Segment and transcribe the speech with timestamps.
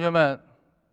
[0.00, 0.40] 同学们，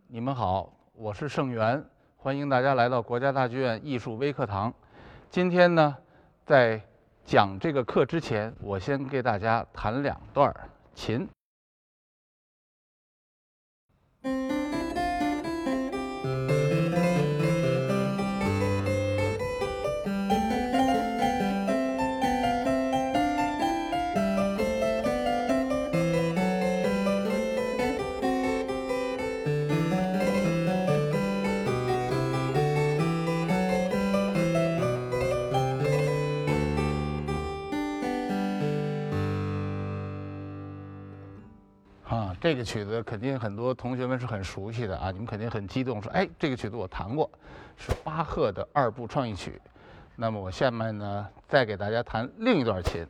[0.09, 1.81] 你们好，我是盛元，
[2.17, 4.73] 欢迎大家来到国家大剧院艺术微课堂。
[5.29, 5.95] 今天呢，
[6.45, 6.81] 在
[7.23, 10.53] 讲这个课之前，我先给大家弹两段
[10.93, 11.25] 琴。
[42.47, 47.29] 这个曲子肯定很多同学们是很熟悉的啊，你们肯定很激动，说：“哎，这个曲子我弹过，
[47.75, 49.61] 是巴赫的二部创意曲。”
[50.15, 53.05] 那么我下面呢，再给大家弹另一段琴。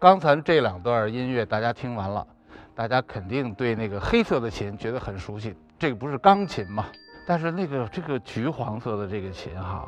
[0.00, 2.26] 刚才这两段音乐大家听完了，
[2.74, 5.54] 大家肯定对那个黑色的琴觉得很熟悉。
[5.78, 6.86] 这个不是钢琴吗？
[7.26, 9.86] 但是那个这个橘黄色的这个琴哈，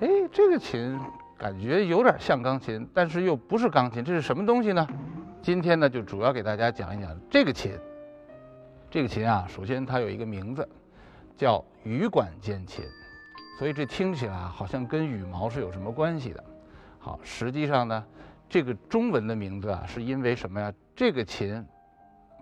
[0.00, 1.00] 哎，这个琴
[1.38, 4.86] 感觉有点像钢琴，但是又不是钢琴，这是什么东西呢？
[5.40, 7.72] 今天呢，就主要给大家讲一讲这个琴。
[8.90, 10.68] 这个琴啊，首先它有一个名字，
[11.34, 12.84] 叫羽管键琴，
[13.58, 16.44] 所以这听起来好像跟羽毛是有什么关系的。
[16.98, 18.04] 好，实际上呢。
[18.48, 20.72] 这个中文的名字啊，是因为什么呀？
[20.94, 21.66] 这个琴，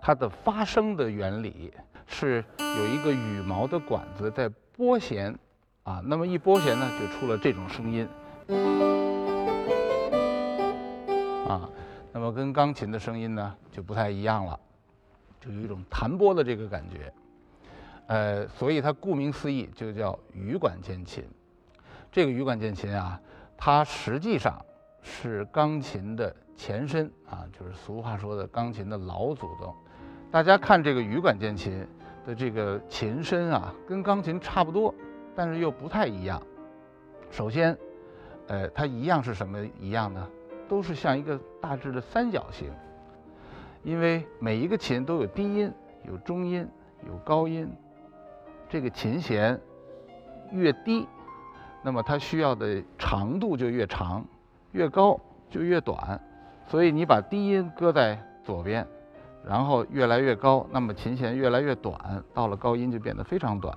[0.01, 1.73] 它的发声的原理
[2.05, 5.37] 是有一个羽毛的管子在拨弦，
[5.83, 8.07] 啊，那么一拨弦呢，就出了这种声音，
[11.47, 11.67] 啊，
[12.13, 14.59] 那么跟钢琴的声音呢就不太一样了，
[15.41, 17.11] 就有一种弹拨的这个感觉，
[18.05, 21.25] 呃，所以它顾名思义就叫羽管键琴。
[22.11, 23.19] 这个羽管键琴啊，
[23.57, 24.63] 它实际上。
[25.07, 29.73] 是钢琴的前身啊，就是俗话说的钢琴的老祖宗。
[30.31, 31.87] 大家看这个羽管键琴
[32.25, 34.93] 的这个琴身啊，跟钢琴差不多，
[35.35, 36.41] 但是又不太一样。
[37.29, 37.77] 首先，
[38.47, 40.27] 呃，它一样是什么一样呢？
[40.67, 42.71] 都是像一个大致的三角形。
[43.83, 45.71] 因为每一个琴都有低音、
[46.07, 46.67] 有中音、
[47.07, 47.71] 有高音。
[48.67, 49.61] 这个琴弦
[50.51, 51.07] 越低，
[51.83, 54.25] 那么它需要的长度就越长。
[54.75, 55.17] 越高
[55.49, 56.19] 就越短，
[56.67, 58.85] 所以你把低音搁在左边，
[59.47, 61.97] 然后越来越高，那么琴弦越来越短，
[62.33, 63.73] 到了高音就变得非常短。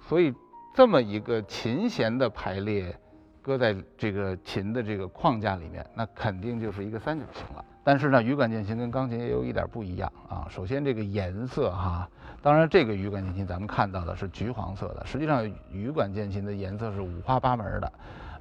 [0.00, 0.34] 所以
[0.74, 2.92] 这么一个琴弦的排列，
[3.40, 7.64] 搁在这个琴的这个框架里面，那肯定就是一个三角形了。
[7.84, 10.48] 但是呢，羽管键琴跟钢琴也有一点不一样啊。
[10.50, 12.08] 首先这个颜色哈，
[12.42, 17.92] 当然这个羽管键琴咱们看到的是橘黄色的，实际上羽管键琴的颜色是五花八门的。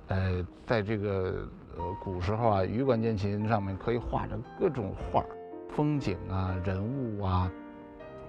[0.07, 1.47] 呃，在这个
[1.77, 5.23] 呃古时候啊，羽管键琴上面可以画着各种画
[5.69, 7.51] 风景啊、人物啊、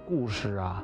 [0.07, 0.83] 故事啊，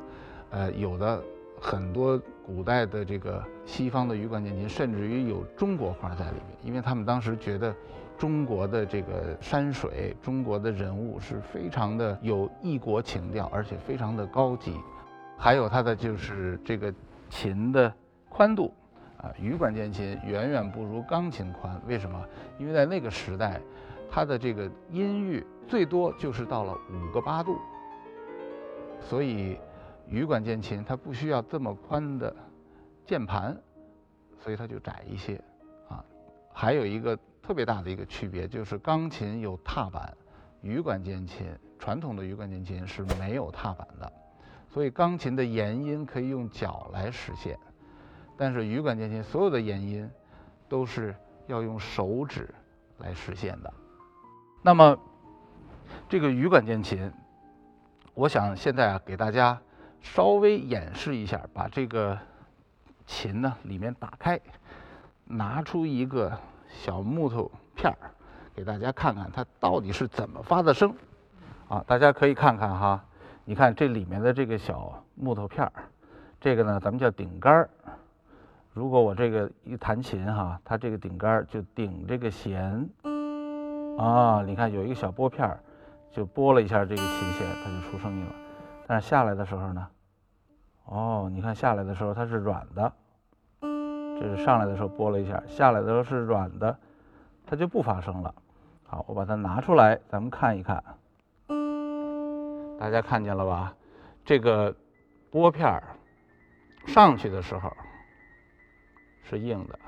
[0.49, 1.21] 呃，有的
[1.59, 7.73] 很多古代的这个西方的羽管键琴，甚至于有中国画在里面，因为他们当时觉得
[8.17, 14.77] 中国的这个山水、中国的人物是非常的有异国情调，而且非常的高级，
[15.37, 16.93] 还有它的就是这个
[17.29, 17.93] 琴的
[18.27, 18.73] 宽度。
[19.21, 22.25] 啊，羽管键琴远远不如钢琴宽，为什么？
[22.57, 23.59] 因为在那个时代，
[24.09, 27.59] 它的这个音域最多就是到了五个八度，
[29.01, 29.59] 所以
[30.07, 32.33] 羽管键琴它不需要这么宽的
[33.05, 33.57] 键盘，
[34.39, 35.35] 所以它就窄一些。
[35.89, 36.01] 啊，
[36.53, 40.15] 还有一个特别大的一个区别就是钢琴有踏板，
[40.61, 41.45] 羽管键琴
[41.77, 44.09] 传统的羽管键琴是没有踏板的，
[44.69, 47.59] 所以钢琴的延音可以用脚来实现。
[48.39, 50.09] 但是羽管键琴所有的延音
[50.69, 51.13] 都是
[51.47, 52.47] 要用手指
[52.99, 53.73] 来实现的，
[54.61, 54.97] 那么
[56.07, 57.11] 这个羽管键琴，
[58.13, 59.59] 我想现在啊给大家
[59.99, 62.17] 稍微演示一下，把这个
[63.05, 64.39] 琴呢里面打开，
[65.25, 66.39] 拿出一个
[66.69, 68.11] 小木头片儿，
[68.55, 70.95] 给大家看看它到底是怎么发的声。
[71.67, 73.03] 啊，大家可以看看哈，
[73.43, 75.73] 你看这里面的这个小木头片儿，
[76.39, 77.69] 这个呢咱们叫顶杆儿。
[78.79, 82.89] 如果我这个一弹琴哈，它这个顶杆就顶这个弦。
[83.97, 85.59] 啊，你看有一个小拨片儿，
[86.13, 88.31] 就拨了一下这个琴弦，它就出声音了。
[88.87, 89.85] 但是下来的时候呢，
[90.85, 92.93] 哦，你看下来的时候它是软的，
[93.59, 96.79] 这是上来的时候拨了一下，下来的时候是软的，
[97.45, 98.33] 它就不发声了。
[98.87, 100.81] 好，我把它拿出来，咱们看一看。
[102.79, 103.75] 大家看见了吧？
[104.23, 104.73] 这个
[105.29, 105.83] 拨片儿
[106.87, 107.69] 上去的时候
[109.29, 109.79] 是硬的，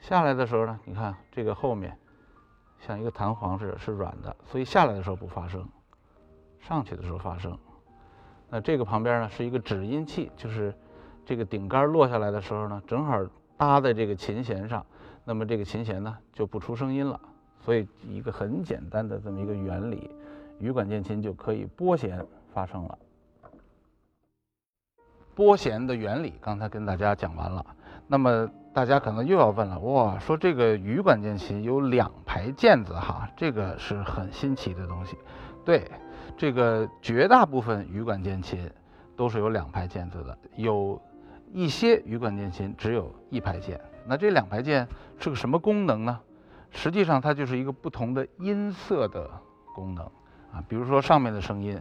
[0.00, 1.96] 下来的时候呢，你看这个后面。
[2.80, 5.66] 像一个弹簧似的，是软的，所以下来的时候不发声，
[6.60, 7.58] 上去的时候发声。
[8.50, 10.74] 那这个旁边呢是一个止音器，就是
[11.24, 13.24] 这个顶杆落下来的时候呢，正好
[13.56, 14.84] 搭在这个琴弦上，
[15.24, 17.18] 那么这个琴弦呢就不出声音了。
[17.62, 20.10] 所以一个很简单的这么一个原理，
[20.58, 22.22] 羽管键琴就可以拨弦
[22.52, 22.98] 发声了。
[25.34, 27.64] 拨弦的原理刚才跟大家讲完了，
[28.06, 28.50] 那么。
[28.74, 35.16] 大家可能又要问了，哇，说这个羽管键琴有两排键子哈，这个是很新奇的东西。
[35.64, 35.88] 对，
[36.36, 38.68] 这个绝大部分羽管键琴
[39.14, 41.00] 都是有两排键子的，有
[41.52, 43.80] 一些羽管键琴只有一排键。
[44.04, 44.88] 那这两排键
[45.20, 46.18] 是个什么功能呢？
[46.72, 49.30] 实际上它就是一个不同的音色的
[49.72, 50.04] 功能
[50.52, 51.78] 啊，比如说上面的声音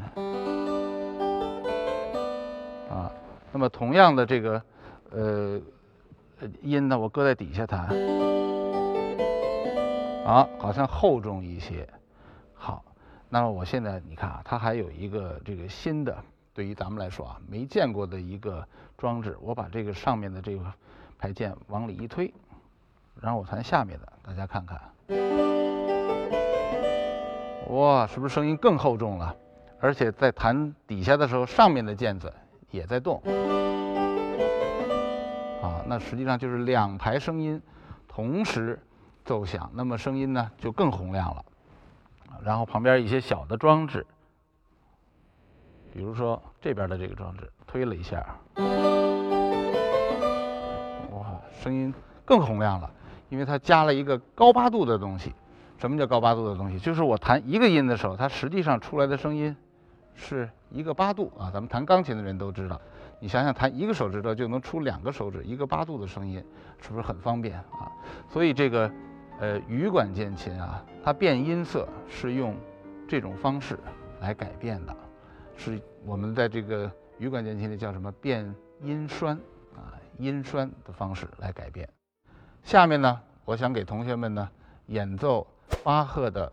[2.87, 3.11] 啊，
[3.51, 4.61] 那么同样的这个
[5.09, 5.59] 呃。
[6.61, 7.87] 音呢，我搁在底下弹，
[10.25, 11.87] 啊，好像厚重一些。
[12.53, 12.83] 好，
[13.29, 16.15] 那么我现在你看啊，它还有一个这个新的，
[16.53, 18.67] 对于咱们来说啊，没见过的一个
[18.97, 19.37] 装置。
[19.41, 20.63] 我把这个上面的这个
[21.17, 22.33] 排键往里一推，
[23.21, 24.79] 然后我弹下面的，大家看看，
[27.69, 29.35] 哇，是不是声音更厚重了？
[29.79, 32.33] 而且在弹底下的时候，上面的键子
[32.71, 33.21] 也在动。
[35.63, 37.61] 啊那实际上就是两排声音
[38.09, 38.77] 同时
[39.23, 41.45] 奏响，那么声音呢就更洪亮了。
[42.43, 44.05] 然后旁边一些小的装置，
[45.93, 48.17] 比如说这边的这个装置，推了一下，
[51.11, 51.93] 哇，声音
[52.25, 52.91] 更洪亮了，
[53.29, 55.33] 因为它加了一个高八度的东西。
[55.77, 56.79] 什么叫高八度的东西？
[56.79, 59.55] 就是我弹一个音的时候，它实际上出来的声音
[60.13, 61.49] 是一个八度啊。
[61.53, 62.81] 咱们弹钢琴的人都知道。
[63.23, 66.43] 你想想，弹一个手指头就能出两个手指一个八度的声音，
[66.81, 67.89] 是不是很方便啊？
[68.27, 68.91] 所以这个，
[69.39, 72.53] 呃，羽管键琴啊，它变音色是用
[73.07, 73.79] 这种方式
[74.19, 74.93] 来改变的，
[75.55, 79.39] 是我们在这个羽管键琴里叫什么变音栓
[79.73, 81.87] 啊，音栓的方式来改变。
[82.61, 84.49] 下面呢，我想给同学们呢
[84.87, 85.47] 演奏
[85.81, 86.51] 巴赫的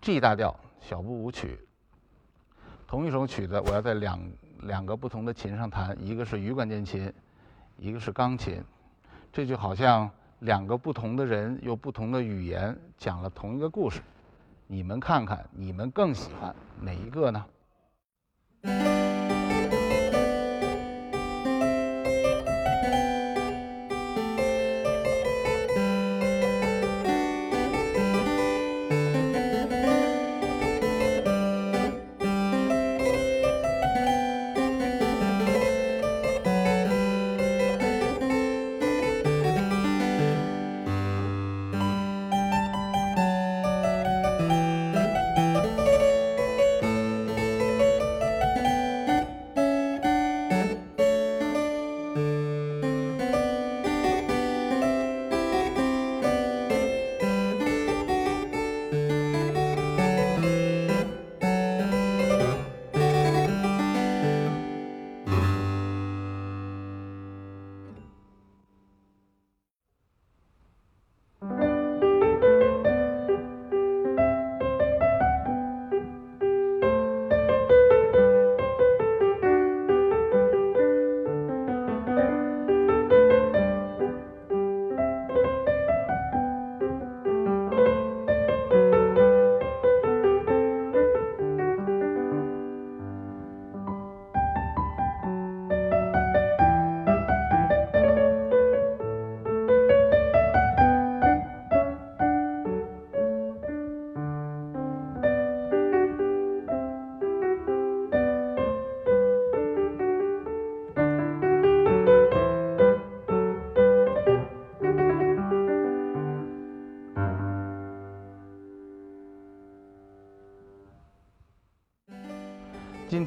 [0.00, 1.66] G 大调小步舞曲。
[2.86, 4.20] 同一首曲子，我要在两。
[4.62, 7.12] 两个不同的琴上弹，一个是羽管键琴，
[7.76, 8.62] 一个是钢琴，
[9.32, 10.10] 这就好像
[10.40, 14.00] 两个不同的人用不同的语言讲了同一个故事，
[14.66, 17.44] 你们看看，你们更喜欢哪一个呢？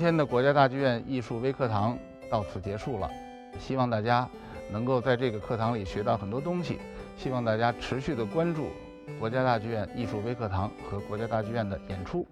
[0.05, 1.97] 今天的国家大剧院艺术微课堂
[2.29, 3.09] 到此结束了，
[3.57, 4.29] 希望大家
[4.71, 6.77] 能够在这个课堂里学到很多东西。
[7.17, 8.67] 希望大家持续的关注
[9.17, 12.24] 国家大剧院艺术微课堂和国家大剧院的演出。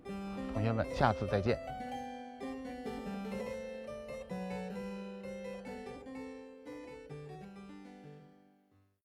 [0.54, 1.58] 同学们，下次再见。